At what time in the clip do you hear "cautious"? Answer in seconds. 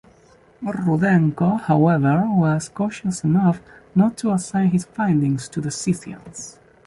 2.69-3.23